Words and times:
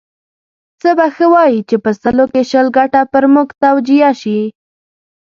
څه 0.81 0.89
به 0.97 1.07
ښه 1.15 1.25
وای 1.33 1.53
چې 1.69 1.75
په 1.83 1.91
سلو 2.01 2.25
کې 2.33 2.41
شل 2.51 2.67
ګټه 2.77 3.01
پر 3.11 3.23
موږ 3.33 3.49
توجیه 3.63 4.11
شي. 4.21 4.39